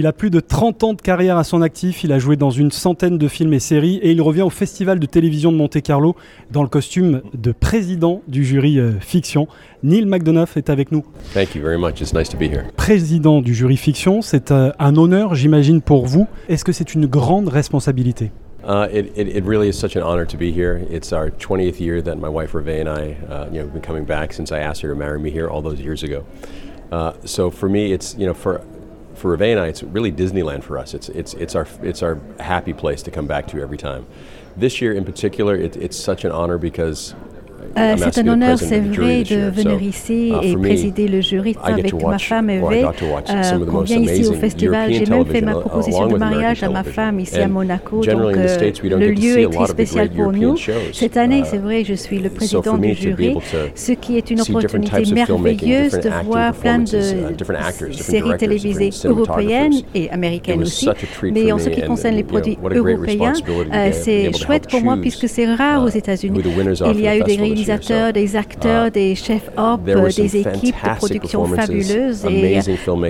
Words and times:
Il 0.00 0.06
a 0.06 0.12
plus 0.12 0.30
de 0.30 0.38
30 0.38 0.84
ans 0.84 0.94
de 0.94 1.02
carrière 1.02 1.38
à 1.38 1.42
son 1.42 1.60
actif, 1.60 2.04
il 2.04 2.12
a 2.12 2.20
joué 2.20 2.36
dans 2.36 2.50
une 2.50 2.70
centaine 2.70 3.18
de 3.18 3.26
films 3.26 3.52
et 3.52 3.58
séries 3.58 3.96
et 3.96 4.12
il 4.12 4.22
revient 4.22 4.42
au 4.42 4.48
Festival 4.48 5.00
de 5.00 5.06
télévision 5.06 5.50
de 5.50 5.56
Monte-Carlo 5.56 6.14
dans 6.52 6.62
le 6.62 6.68
costume 6.68 7.20
de 7.34 7.50
président 7.50 8.22
du 8.28 8.44
jury 8.44 8.78
euh, 8.78 8.92
fiction. 9.00 9.48
Neil 9.82 10.06
McDonough 10.06 10.50
est 10.54 10.70
avec 10.70 10.92
nous. 10.92 11.02
Thank 11.34 11.56
you 11.56 11.62
very 11.62 11.78
much. 11.80 12.00
It's 12.00 12.14
nice 12.14 12.28
to 12.28 12.36
be 12.36 12.42
here. 12.42 12.66
Président 12.76 13.40
du 13.40 13.52
jury 13.56 13.76
fiction, 13.76 14.22
c'est 14.22 14.52
euh, 14.52 14.70
un 14.78 14.94
honneur, 14.94 15.34
j'imagine, 15.34 15.82
pour 15.82 16.06
vous. 16.06 16.28
Est-ce 16.48 16.64
que 16.64 16.70
c'est 16.70 16.94
une 16.94 17.06
grande 17.06 17.48
responsabilité? 17.48 18.30
Uh, 18.62 18.86
it, 18.92 19.10
it, 19.16 19.26
it 19.26 19.44
really 19.44 19.68
is 19.68 19.72
such 19.72 19.96
an 19.96 20.04
honor 20.04 20.24
to 20.24 20.36
be 20.36 20.52
here. 20.52 20.80
It's 20.92 21.12
our 21.12 21.28
20th 21.28 21.80
year 21.80 22.00
that 22.02 22.18
my 22.18 22.28
wife 22.28 22.54
Reve 22.54 22.86
and 22.86 22.88
I, 22.88 23.16
uh, 23.28 23.46
you 23.50 23.58
know, 23.58 23.62
have 23.62 23.72
been 23.72 23.82
coming 23.82 24.04
back 24.04 24.32
since 24.32 24.52
I 24.52 24.60
asked 24.60 24.80
her 24.82 24.90
to 24.90 24.94
marry 24.94 25.18
me 25.18 25.32
here 25.32 25.48
all 25.48 25.60
those 25.60 25.80
years 25.80 26.04
ago. 26.04 26.24
Uh, 26.92 27.14
so 27.24 27.50
for 27.50 27.68
me, 27.68 27.92
it's 27.92 28.14
you 28.16 28.26
know 28.26 28.32
for 28.32 28.62
for 29.18 29.30
Reve 29.30 29.42
and 29.42 29.60
I, 29.60 29.66
it's 29.66 29.82
really 29.82 30.12
Disneyland 30.12 30.62
for 30.62 30.78
us. 30.78 30.94
It's 30.94 31.08
it's 31.10 31.34
it's 31.34 31.54
our 31.54 31.66
it's 31.82 32.02
our 32.02 32.20
happy 32.40 32.72
place 32.72 33.02
to 33.02 33.10
come 33.10 33.26
back 33.26 33.46
to 33.48 33.60
every 33.60 33.78
time. 33.78 34.06
This 34.56 34.80
year 34.80 34.92
in 34.92 35.04
particular, 35.04 35.56
it, 35.56 35.76
it's 35.76 35.96
such 35.96 36.24
an 36.24 36.32
honor 36.32 36.58
because 36.58 37.14
Euh, 37.76 37.96
c'est 37.98 38.18
un 38.18 38.28
honneur, 38.28 38.58
c'est 38.58 38.80
vrai, 38.80 39.22
de 39.22 39.50
venir 39.50 39.82
ici 39.82 40.32
uh, 40.32 40.44
et 40.44 40.56
présider 40.56 41.08
le 41.08 41.20
jury 41.20 41.56
avec 41.62 41.92
ma 42.02 42.18
femme 42.18 42.50
Eve. 42.50 42.64
Euh, 42.64 43.58
on 43.72 43.80
vient 43.80 43.98
ici 43.98 44.26
au 44.26 44.32
festival. 44.32 44.92
J'ai 44.92 45.06
même 45.06 45.26
fait 45.26 45.40
ma 45.40 45.54
proposition 45.54 46.06
de 46.06 46.16
mariage 46.16 46.62
à 46.62 46.68
ma 46.68 46.84
femme 46.84 47.20
ici 47.20 47.38
à 47.38 47.48
Monaco. 47.48 48.04
Donc 48.04 48.36
euh, 48.36 48.72
le 48.84 49.10
lieu 49.10 49.38
est 49.40 49.50
très 49.50 49.66
spécial 49.66 50.10
pour 50.10 50.32
nous. 50.32 50.56
Cette 50.92 51.16
année, 51.16 51.42
c'est 51.44 51.58
vrai, 51.58 51.84
je 51.84 51.94
suis 51.94 52.18
le 52.18 52.30
président 52.30 52.78
du 52.78 52.94
jury, 52.94 53.36
ce 53.74 53.92
qui 53.92 54.16
est 54.16 54.30
une 54.30 54.40
opportunité 54.40 55.12
merveilleuse 55.12 55.92
de 55.92 56.10
voir 56.24 56.52
plein 56.54 56.80
de 56.80 57.00
séries 57.92 58.36
télévisées 58.38 58.90
européennes 59.04 59.74
et 59.94 60.10
américaines 60.10 60.62
aussi. 60.62 60.88
Mais 61.22 61.52
en 61.52 61.58
ce 61.58 61.68
qui 61.68 61.82
concerne 61.82 62.16
les 62.16 62.24
produits 62.24 62.58
européens, 62.62 63.34
c'est 63.92 64.32
chouette 64.36 64.68
pour 64.68 64.82
moi 64.82 64.96
puisque 64.96 65.28
c'est 65.28 65.52
rare 65.54 65.84
aux 65.84 65.88
États-Unis. 65.88 66.40
Il 66.94 67.00
y 67.00 67.08
a 67.08 67.16
eu 67.16 67.22
des 67.22 67.36
réalisateurs, 67.64 68.12
des 68.12 68.36
acteurs, 68.36 68.68
Uh, 68.68 68.90
des 68.90 69.14
chefs 69.14 69.50
op, 69.56 69.84
des 69.84 70.36
équipes 70.36 70.74
de 70.84 70.96
production 70.96 71.44
fabuleuses 71.44 72.24
et 72.26 72.60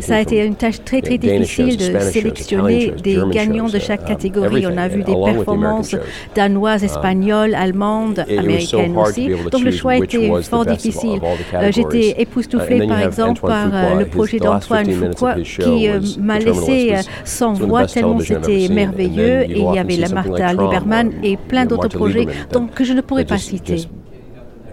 ça 0.00 0.16
a 0.16 0.20
été 0.20 0.44
une 0.44 0.54
tâche 0.54 0.82
très 0.84 1.00
très 1.00 1.18
difficile 1.18 1.76
de 1.76 1.98
sélectionner 2.00 2.92
des 3.02 3.18
gagnants 3.30 3.68
de 3.68 3.78
chaque 3.78 4.04
catégorie. 4.04 4.66
On 4.66 4.76
a 4.76 4.88
vu 4.88 5.02
des 5.02 5.14
performances 5.14 5.96
danoises, 6.34 6.84
espagnoles, 6.84 7.54
allemandes, 7.54 8.24
américaines 8.28 8.96
aussi. 8.96 9.28
Donc 9.50 9.62
le 9.62 9.70
choix 9.70 9.96
était 9.96 10.30
fort 10.42 10.66
difficile. 10.66 11.20
Euh, 11.54 11.70
J'étais 11.72 12.20
époustouflée 12.20 12.86
par 12.86 13.00
exemple 13.00 13.40
par 13.40 13.68
euh, 13.72 13.94
le 14.00 14.06
projet 14.06 14.38
d'Antoine 14.38 14.90
Foucault 14.90 15.42
qui 15.44 15.88
euh, 15.88 16.00
m'a 16.20 16.38
laissé 16.38 16.94
sans 17.24 17.52
voix 17.52 17.86
tellement 17.86 18.20
c'était 18.20 18.68
merveilleux 18.68 19.42
et 19.42 19.58
il 19.58 19.74
y 19.74 19.78
avait 19.78 19.96
la 19.96 20.08
Martha 20.08 20.52
Lieberman 20.52 21.12
et 21.22 21.36
plein 21.36 21.66
d'autres 21.66 21.88
projets 21.88 22.26
donc, 22.52 22.74
que 22.74 22.84
je 22.84 22.92
ne 22.92 23.00
pourrais 23.00 23.24
pas 23.24 23.38
citer. 23.38 23.88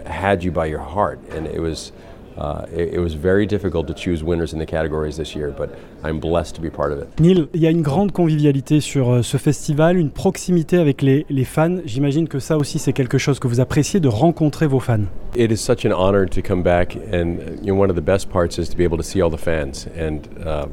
Had 0.06 0.42
you 0.42 0.50
by 0.50 0.66
your 0.66 0.80
heart, 0.80 1.18
and 1.30 1.46
it 1.46 1.60
was. 1.60 1.92
Uh, 2.38 2.66
it, 2.70 2.92
it 2.92 2.98
was 3.00 3.14
very 3.14 3.46
difficult 3.46 3.86
to 3.86 3.94
choose 3.94 4.22
winners 4.22 4.52
in 4.52 4.58
the 4.58 4.66
categories 4.66 5.16
this 5.16 5.34
year, 5.34 5.50
but 5.50 5.70
I'm 6.04 6.20
blessed 6.20 6.54
to 6.56 6.60
be 6.60 6.68
part 6.68 6.92
of 6.92 6.98
it. 6.98 7.08
Neil, 7.18 7.48
il 7.54 7.62
y 7.62 7.66
a 7.66 7.70
une 7.70 7.80
grande 7.80 8.12
convivialité 8.12 8.80
sur 8.80 9.10
euh, 9.10 9.22
ce 9.22 9.38
festival, 9.38 9.96
une 9.96 10.10
proximité 10.10 10.76
avec 10.76 11.00
les, 11.00 11.24
les 11.30 11.44
fans. 11.44 11.78
J'imagine 11.86 12.28
que 12.28 12.38
ça 12.38 12.58
aussi, 12.58 12.78
c'est 12.78 12.92
quelque 12.92 13.16
chose 13.16 13.38
que 13.38 13.48
vous 13.48 13.58
appréciez 13.60 14.00
de 14.00 14.08
rencontrer 14.08 14.66
vos 14.66 14.80
fans. 14.80 15.06
It 15.34 15.50
is 15.50 15.56
such 15.56 15.86
an 15.86 15.92
honor 15.94 16.26
to 16.26 16.42
come 16.42 16.62
back, 16.62 16.94
and 17.10 17.38
you 17.62 17.72
know, 17.72 17.80
one 17.80 17.88
of 17.88 17.96
the 17.96 18.04
best 18.04 18.28
parts 18.28 18.58
is 18.58 18.68
to 18.68 18.76
be 18.76 18.84
able 18.84 18.98
to 18.98 19.02
see 19.02 19.22
all 19.22 19.30
the 19.30 19.42
fans. 19.42 19.86
And 19.96 20.28
uh, 20.44 20.66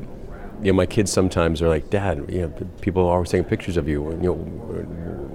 you 0.62 0.74
know, 0.74 0.76
my 0.76 0.86
kids 0.86 1.14
sometimes 1.14 1.62
are 1.62 1.70
like, 1.70 1.90
"Dad, 1.90 2.26
you 2.28 2.42
know, 2.42 2.52
people 2.82 3.04
are 3.04 3.14
always 3.14 3.30
taking 3.30 3.48
pictures 3.48 3.78
of 3.78 3.88
you. 3.88 4.12
You 4.22 4.28
know, 4.28 4.36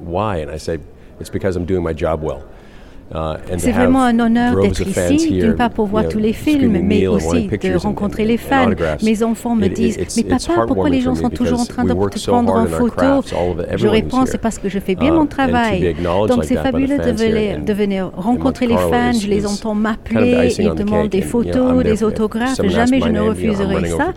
why?" 0.04 0.42
And 0.42 0.50
I 0.50 0.58
say, 0.58 0.78
"It's 1.20 1.30
because 1.30 1.56
I'm 1.56 1.64
doing 1.64 1.82
my 1.82 1.94
job 1.94 2.22
well." 2.22 2.42
Uh, 3.14 3.38
C'est 3.56 3.72
vraiment 3.72 4.02
un 4.02 4.18
honneur 4.18 4.60
d'être 4.60 4.86
ici, 4.86 5.38
d'une 5.38 5.54
part 5.54 5.70
pour 5.70 5.86
voir 5.86 6.08
tous 6.08 6.18
les 6.18 6.34
films, 6.34 6.80
mais 6.82 7.06
aussi 7.06 7.48
de 7.48 7.76
rencontrer 7.76 8.24
les 8.24 8.36
fans. 8.36 8.70
Mes 9.02 9.22
enfants 9.22 9.54
me 9.54 9.68
disent 9.68 9.98
Mais 10.16 10.24
papa, 10.24 10.66
pourquoi 10.66 10.90
les 10.90 11.00
gens 11.00 11.14
sont 11.14 11.30
toujours 11.30 11.60
en 11.60 11.64
train 11.64 11.84
de 11.84 11.94
te 11.94 12.26
prendre 12.28 12.54
en 12.54 12.66
photo? 12.66 13.22
Je 13.76 13.88
réponds 13.88 14.26
C'est 14.26 14.38
parce 14.38 14.58
que 14.58 14.68
je 14.68 14.78
fais 14.78 14.94
bien 14.94 15.12
mon 15.12 15.26
travail. 15.26 15.96
Donc 16.28 16.44
c'est 16.44 16.56
fabuleux 16.56 16.98
de 16.98 17.12
venir, 17.12 17.60
de 17.64 17.72
venir 17.72 18.10
rencontrer 18.16 18.66
les 18.66 18.76
fans. 18.76 19.12
Je 19.12 19.28
les 19.28 19.46
entends 19.46 19.74
m'appeler, 19.74 20.54
ils 20.58 20.74
demandent 20.74 21.08
des 21.08 21.22
photos, 21.22 21.82
des 21.82 22.04
autographes. 22.04 22.60
Jamais 22.66 23.00
je 23.00 23.08
ne 23.08 23.20
refuserai 23.20 23.88
ça. 23.88 24.12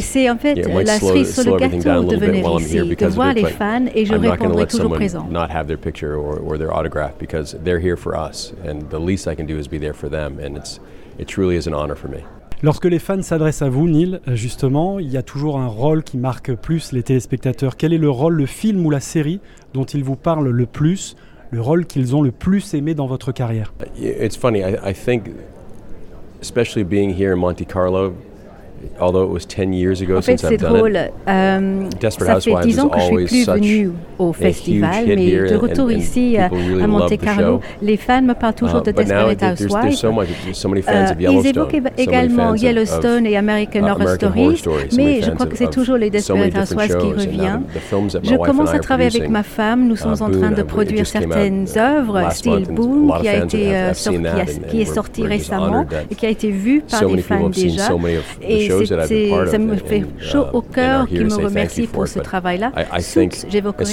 C'est 0.00 0.28
en 0.30 0.38
fait 0.38 0.56
la 0.84 0.98
cerise 0.98 1.34
sur 1.34 1.52
le 1.52 1.56
gâteau 1.56 2.04
de 2.04 2.16
venir 2.16 2.44
ici, 2.58 2.78
de 2.80 3.06
voir 3.06 3.32
les 3.32 3.44
fans, 3.44 3.84
et 3.94 4.04
je 4.04 4.14
répondrai 4.14 4.66
toujours 4.66 4.92
présent. 4.92 5.28
For 8.08 8.16
us, 8.16 8.52
and 8.64 8.88
the 8.90 8.98
least 8.98 9.26
I 9.26 9.34
can 9.34 9.46
do 9.46 9.58
is 9.58 9.68
be 9.68 9.78
there 9.78 9.94
for 9.94 10.08
them, 10.08 10.38
and 10.38 10.56
it's 10.56 10.80
it 11.18 11.26
truly 11.26 11.56
is 11.56 11.66
an 11.66 11.74
honor 11.74 11.96
for 11.96 12.08
me. 12.08 12.22
Lorsque 12.62 12.86
les 12.86 12.98
fans 12.98 13.22
s'adressent 13.22 13.62
à 13.62 13.68
vous, 13.68 13.86
Neil, 13.86 14.20
justement, 14.34 14.98
il 14.98 15.08
y 15.10 15.16
a 15.16 15.22
toujours 15.22 15.60
un 15.60 15.68
rôle 15.68 16.02
qui 16.02 16.16
marque 16.16 16.54
plus 16.54 16.92
les 16.92 17.04
téléspectateurs. 17.04 17.76
Quel 17.76 17.92
est 17.92 17.98
le 17.98 18.10
rôle, 18.10 18.34
le 18.34 18.46
film 18.46 18.84
ou 18.84 18.90
la 18.90 19.00
série 19.00 19.40
dont 19.74 19.84
ils 19.84 20.02
vous 20.02 20.16
parlent 20.16 20.48
le 20.48 20.66
plus, 20.66 21.14
le 21.50 21.60
rôle 21.60 21.86
qu'ils 21.86 22.16
ont 22.16 22.22
le 22.22 22.32
plus 22.32 22.74
aimé 22.74 22.94
dans 22.94 23.06
votre 23.06 23.30
carrière? 23.30 23.72
It's 23.96 24.36
funny. 24.36 24.60
I, 24.60 24.90
I 24.90 24.92
think, 24.92 25.30
especially 26.40 26.82
being 26.82 27.10
here 27.10 27.32
in 27.32 27.36
Monte 27.36 27.64
Carlo, 27.68 28.14
although 29.00 29.24
it 29.24 29.30
was 29.32 29.46
10 29.46 29.72
years 29.72 30.00
ago 30.02 30.18
en 30.18 30.22
fait, 30.22 30.38
since 30.38 30.44
I've 30.52 30.60
done 30.60 30.72
drôle. 30.78 30.96
it. 30.96 31.12
Euh, 31.28 31.88
Desperate 32.00 32.28
ça 32.28 32.40
fait 32.40 32.50
Housewives 32.50 32.66
10 32.66 32.80
ans 32.80 32.86
is 32.86 32.90
que 32.90 32.98
je 32.98 33.04
suis 33.04 33.10
always 33.12 33.26
plus 33.26 33.46
venue 33.46 33.90
au 34.18 34.30
a 34.30 34.32
festival, 34.32 34.90
huge 34.94 35.08
hit 35.08 35.16
mais 35.16 35.26
here 35.28 35.48
de 35.50 35.54
and- 35.56 35.60
retour 35.60 35.86
and 35.86 35.90
ici 35.90 36.36
really 36.36 36.82
à 36.82 36.86
love 36.86 36.88
Monte 36.88 37.10
the 37.10 37.24
Carlo, 37.24 37.60
show. 37.60 37.60
les 37.82 37.96
fans 37.96 38.22
me 38.22 38.34
parlent 38.34 38.54
toujours 38.54 38.80
Uh, 38.80 38.84
de 38.84 38.90
Desperate 38.92 39.38
there's, 39.38 39.58
there's 39.58 39.70
so 39.72 39.76
Housewives. 39.76 39.96
so 40.54 40.68
Euh, 40.88 41.14
ils 41.18 41.46
évoquent 41.46 41.72
éva- 41.74 41.88
so 41.88 41.90
many 41.96 42.02
également 42.08 42.54
Yellowstone 42.54 43.26
et 43.26 43.36
American 43.36 43.82
Horror 43.84 44.00
American 44.02 44.30
many 44.30 44.88
mais 44.96 45.22
je 45.22 45.30
crois 45.30 45.46
que 45.46 45.56
c'est 45.56 45.70
toujours 45.70 45.96
les 45.96 46.10
Desperate 46.10 46.54
Housewives 46.56 46.96
qui 46.98 47.12
revient. 47.12 47.58
um, 47.92 48.08
Je 48.22 48.36
commence 48.36 48.70
à 48.70 48.74
are 48.76 48.80
travailler 48.80 49.16
avec 49.18 49.30
ma 49.30 49.42
femme, 49.42 49.86
nous 49.88 49.96
sommes 49.96 50.14
uh, 50.18 50.22
en 50.22 50.30
train 50.30 50.50
de 50.50 50.62
produire 50.62 51.06
certaines 51.06 51.66
uh, 51.74 51.78
œuvres, 51.78 52.30
style 52.32 52.66
qui 53.20 53.28
a 53.28 53.44
été, 53.44 53.74
have- 53.74 53.94
euh, 54.08 54.68
qui, 54.70 54.80
est 54.80 54.84
sorti 54.84 55.22
récemment 55.26 55.86
et 56.10 56.14
qui 56.14 56.26
a 56.26 56.30
été 56.30 56.50
vu 56.50 56.82
par 56.90 57.06
des 57.08 57.22
fans 57.22 57.48
déjà. 57.48 57.88
Et 58.42 58.67
ça 59.46 59.58
me 59.58 59.76
fait 59.76 60.02
and, 60.02 60.20
chaud 60.20 60.44
uh, 60.52 60.56
au 60.56 60.62
cœur 60.62 61.00
are 61.02 61.06
here 61.06 61.08
qu'il 61.08 61.18
to 61.18 61.24
me 61.24 61.30
say 61.30 61.36
thank 61.36 61.48
remercie 61.48 61.80
you 61.82 61.86
for 61.86 61.94
pour 61.94 62.08
ce 62.08 62.18
travail-là. 62.20 62.72
Suits, 63.00 63.14
think 63.14 63.50
j'évoquerai 63.50 63.84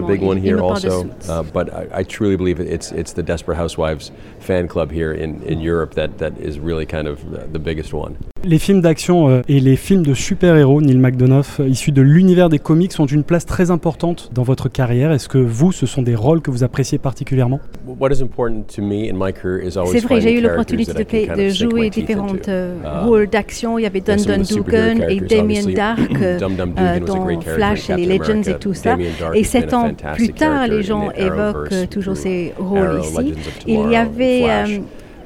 également, 0.00 0.08
big 0.08 0.22
one 0.22 0.38
il- 0.38 0.44
il 0.44 0.48
here 0.50 0.56
me 0.56 0.60
parle 0.60 0.80
de 0.82 0.88
also, 0.88 1.00
Suits. 1.02 1.28
uh, 1.30 1.42
but 1.52 1.68
I, 1.72 2.02
I 2.02 2.04
truly 2.04 2.36
believe 2.36 2.60
it's 2.60 2.92
it's 2.96 3.12
the 3.14 3.22
Desperate 3.24 3.58
Housewives 3.58 4.12
fan 4.40 4.66
club 4.68 4.90
here 4.92 5.12
in, 5.12 5.36
in 5.48 5.60
Europe 5.60 5.94
that, 5.94 6.18
that 6.18 6.32
is 6.42 6.58
really 6.58 6.86
kind 6.86 7.06
of 7.06 7.18
the, 7.30 7.40
the 7.52 7.58
biggest 7.62 7.92
one. 7.92 8.12
Les 8.46 8.58
films 8.58 8.82
d'action 8.82 9.30
euh, 9.30 9.40
et 9.48 9.58
les 9.58 9.74
films 9.76 10.02
de 10.04 10.12
super-héros, 10.12 10.82
Neil 10.82 10.98
McDonough, 10.98 11.60
euh, 11.60 11.66
issus 11.68 11.92
de 11.92 12.02
l'univers 12.02 12.50
des 12.50 12.58
comics, 12.58 12.92
ont 12.98 13.06
une 13.06 13.24
place 13.24 13.46
très 13.46 13.70
importante 13.70 14.30
dans 14.34 14.42
votre 14.42 14.68
carrière. 14.68 15.12
Est-ce 15.12 15.30
que 15.30 15.38
vous, 15.38 15.72
ce 15.72 15.86
sont 15.86 16.02
des 16.02 16.14
rôles 16.14 16.42
que 16.42 16.50
vous 16.50 16.62
appréciez 16.62 16.98
particulièrement? 16.98 17.60
What 17.98 18.10
is 18.10 18.20
important 18.20 18.64
to 18.76 18.82
me 18.82 19.08
in 19.10 19.14
my 19.14 19.32
career 19.32 19.62
is 19.66 19.78
always 19.78 19.92
C'est 19.92 20.00
vrai, 20.06 20.20
j'ai 20.20 20.34
eu 20.38 20.42
l'opportunité 20.42 20.92
characters 20.92 21.22
de, 21.22 21.22
that 21.22 21.22
I 21.22 21.26
can 21.26 21.36
de 21.36 21.40
kind 21.40 21.48
of 21.48 21.56
sink 21.56 21.70
jouer 21.70 21.88
différents 21.90 22.36
euh, 22.48 22.74
Uh, 22.84 23.06
rôles 23.06 23.26
d'action. 23.28 23.78
Il 23.78 23.82
y 23.82 23.86
avait 23.86 24.00
the 24.04 24.18
superhero 24.18 24.44
Dugan 24.44 25.08
et 25.08 25.20
Damien. 25.20 25.74
Dark, 25.74 26.00
euh, 26.22 27.00
dans 27.00 27.40
Flash 27.40 27.90
et 27.90 27.96
les 27.96 28.18
Legends 28.18 28.42
et 28.42 28.58
tout 28.58 28.74
ça. 28.74 28.96
Et 29.34 29.44
sept 29.44 29.72
ans 29.72 29.92
plus 30.14 30.32
tard, 30.32 30.66
les 30.68 30.82
gens 30.82 31.10
évoquent 31.10 31.88
toujours 31.90 32.16
ces 32.16 32.52
rôles 32.58 33.00
ici. 33.00 33.34
Il 33.66 33.90
y 33.90 33.96
avait 33.96 34.44
euh, 34.48 34.78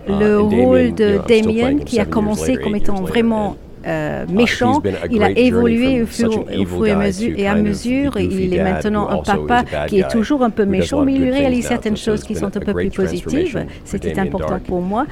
Uh, 0.09 0.19
le 0.19 0.41
rôle 0.41 0.95
de 0.95 1.21
Damien 1.29 1.79
qui 1.85 2.01
a 2.01 2.07
commencé 2.07 2.57
comme 2.57 2.75
étant 2.75 3.03
vraiment 3.03 3.57
euh, 3.87 4.25
uh, 4.29 4.33
méchant. 4.33 4.83
Il 5.11 5.23
a 5.23 5.31
évolué 5.31 6.03
au 6.03 6.07
fur, 6.07 6.31
au 6.31 6.85
et 6.85 6.91
à 6.91 6.97
mesure, 6.97 7.39
et 7.39 7.47
à 7.47 7.55
mesure. 7.55 8.19
Il 8.19 8.55
est 8.55 8.63
maintenant 8.63 9.09
un 9.09 9.19
papa 9.19 9.65
qui 9.87 10.01
est 10.01 10.11
toujours 10.11 10.43
un 10.43 10.51
peu 10.51 10.65
méchant, 10.65 11.05
mais 11.05 11.15
il 11.15 11.31
réalise 11.31 11.67
certaines 11.67 11.97
choses 11.97 12.23
qui 12.23 12.35
sont 12.35 12.47
un 12.57 12.61
peu 12.61 12.73
plus 12.73 12.91
positives. 12.91 13.67
C'était 13.85 14.19
important 14.19 14.59
pour 14.59 14.81
moi. 14.81 15.07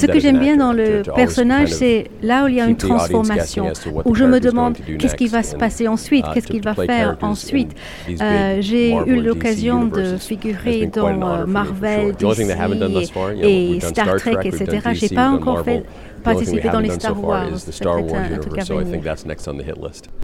Ce 0.00 0.06
que 0.06 0.20
j'aime 0.20 0.38
bien 0.38 0.56
dans 0.56 0.72
le 0.72 1.02
personnage, 1.14 1.68
c'est 1.68 2.04
là 2.22 2.44
où 2.44 2.48
il 2.48 2.56
y 2.56 2.60
a 2.60 2.66
une 2.66 2.76
transformation, 2.76 3.72
où 4.04 4.14
je 4.14 4.24
me 4.24 4.40
demande 4.40 4.76
qu'est-ce 4.98 5.16
qui 5.16 5.26
va 5.26 5.42
se 5.42 5.56
passer 5.56 5.88
ensuite, 5.88 6.24
uh, 6.26 6.34
qu'est-ce 6.34 6.46
qu'il 6.46 6.62
va 6.62 6.74
faire 6.74 7.16
ensuite. 7.22 7.72
Euh, 8.20 8.58
J'ai 8.60 8.92
eu 9.06 9.20
l'occasion 9.20 9.86
de 9.86 10.16
figurer 10.16 10.86
dans 10.86 11.46
Marvel, 11.46 12.14
DC 12.18 12.40
et 13.42 13.80
Star 13.80 14.16
Trek, 14.16 14.36
etc. 14.44 14.64
DC, 14.64 14.94
J'ai 14.94 15.14
pas 15.14 15.28
encore 15.28 15.62
fait 15.62 15.84
participer 16.26 16.68
dans 16.68 16.80
les 16.80 16.90
Star 16.90 17.22
Wars. 17.22 17.48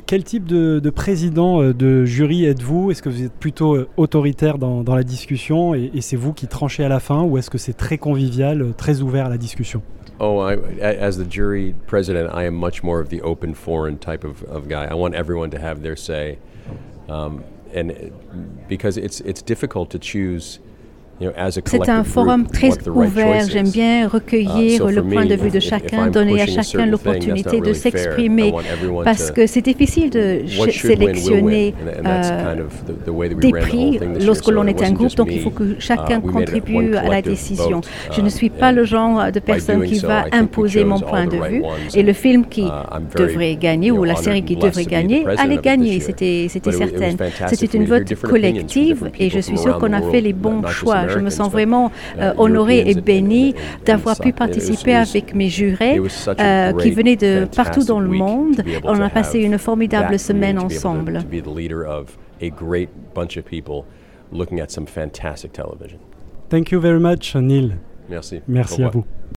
Quel 0.06 0.24
type 0.24 0.44
de, 0.44 0.78
de 0.78 0.90
président 0.90 1.62
de 1.72 2.04
jury 2.04 2.44
êtes-vous? 2.44 2.90
Est-ce 2.90 3.02
que 3.02 3.08
vous 3.08 3.22
êtes 3.22 3.32
plutôt 3.32 3.78
autoritaire 3.96 4.58
dans, 4.58 4.82
dans 4.82 4.94
la 4.94 5.04
discussion 5.04 5.74
et, 5.74 5.90
et 5.94 6.00
c'est 6.00 6.16
vous 6.16 6.32
qui 6.32 6.46
tranchez 6.46 6.84
à 6.84 6.88
la 6.88 7.00
fin 7.00 7.22
ou 7.22 7.38
est-ce 7.38 7.50
que 7.50 7.58
c'est 7.58 7.76
très 7.76 7.98
convivial, 7.98 8.74
très 8.76 9.00
ouvert 9.00 9.26
à 9.26 9.30
la 9.30 9.38
discussion? 9.38 9.82
Oh, 10.24 10.40
I, 10.40 10.56
as 10.80 11.16
the 11.16 11.28
jury 11.28 11.74
president, 11.88 12.30
I 12.32 12.44
am 12.44 12.54
much 12.54 12.84
more 12.84 13.00
of 13.00 13.08
the 13.08 13.20
open 13.22 13.54
foreign 13.54 13.98
type 13.98 14.24
of, 14.24 14.44
of 14.44 14.68
guy. 14.68 14.86
I 14.88 14.94
want 14.94 15.14
everyone 15.14 15.50
to 15.50 15.58
have 15.58 15.82
their 15.82 15.96
say, 15.96 16.38
um, 17.08 17.42
and 17.74 17.92
because 18.68 18.96
it's 18.96 19.20
it's 19.22 19.42
difficult 19.42 19.90
to 19.90 19.98
choose 19.98 20.60
C'est 21.64 21.88
un 21.88 22.04
forum 22.04 22.46
très 22.46 22.70
ouvert. 22.88 23.48
J'aime 23.48 23.68
bien 23.68 24.08
recueillir 24.08 24.88
uh, 24.88 24.92
le 24.92 25.02
point 25.02 25.26
de 25.26 25.34
vue 25.34 25.50
de 25.50 25.60
chacun, 25.60 26.08
donner 26.08 26.42
à 26.42 26.46
chacun 26.46 26.86
l'opportunité 26.86 27.60
de 27.60 27.72
s'exprimer, 27.72 28.52
parce 29.04 29.30
que 29.30 29.46
c'est 29.46 29.62
difficile 29.62 30.10
de 30.10 30.42
sélectionner 30.70 31.74
euh, 32.04 32.56
des 33.40 33.52
prix 33.52 34.00
lorsque 34.24 34.48
l'on 34.48 34.66
est 34.66 34.82
un 34.82 34.92
groupe, 34.92 35.14
donc 35.14 35.28
il 35.30 35.40
faut 35.40 35.50
que 35.50 35.64
uh, 35.64 35.76
chacun 35.78 36.20
contribue 36.20 36.94
à 36.96 37.08
la 37.08 37.22
décision. 37.22 37.80
Je 38.10 38.20
ne 38.20 38.28
suis 38.28 38.50
pas 38.50 38.72
le 38.72 38.84
genre 38.84 39.30
de 39.32 39.40
personne 39.40 39.84
qui 39.84 39.98
va 39.98 40.24
imposer 40.32 40.84
mon 40.84 41.00
point 41.00 41.26
de 41.26 41.36
vue, 41.36 41.62
et 41.94 42.02
le 42.02 42.12
film 42.12 42.46
qui 42.46 42.62
uh, 42.62 43.16
devrait 43.16 43.56
gagner, 43.56 43.90
ou 43.90 44.04
la 44.04 44.16
série 44.16 44.42
qui 44.42 44.56
devrait 44.56 44.84
gagner, 44.84 45.24
allait 45.38 45.58
gagner, 45.58 46.00
c'était 46.00 46.48
certain. 46.48 47.16
C'était 47.48 47.76
une 47.76 47.86
vote 47.86 48.14
collective, 48.22 49.10
et 49.18 49.30
je 49.30 49.40
suis 49.40 49.58
sûre 49.58 49.78
qu'on 49.78 49.92
a 49.92 50.02
fait 50.02 50.20
les 50.20 50.32
bons 50.32 50.66
choix. 50.66 51.06
Je 51.12 51.18
me 51.18 51.30
sens 51.30 51.50
vraiment 51.50 51.90
euh, 52.18 52.32
honorée 52.36 52.84
et 52.86 52.94
bénie 52.94 53.54
d'avoir 53.84 54.18
pu 54.18 54.32
participer 54.32 54.94
avec 54.94 55.34
mes 55.34 55.48
jurés 55.48 56.00
euh, 56.40 56.72
qui 56.74 56.90
venaient 56.90 57.16
de 57.16 57.46
partout 57.54 57.84
dans 57.84 58.00
le 58.00 58.08
monde. 58.08 58.62
On 58.84 59.00
a 59.00 59.08
passé 59.08 59.40
une 59.40 59.58
formidable 59.58 60.18
semaine 60.18 60.58
ensemble. 60.58 61.20
Thank 66.48 66.70
you 66.70 66.80
very 66.80 67.00
much, 67.00 67.34
Neil. 67.34 67.76
Merci. 68.08 68.42
Merci 68.46 68.82
à 68.82 68.88
vous. 68.88 69.04